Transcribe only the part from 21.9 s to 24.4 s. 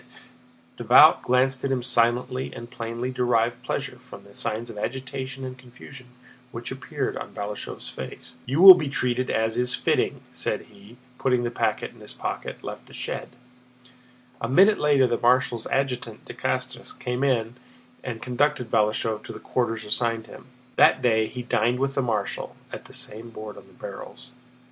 the marshal, at the same board on the barrels.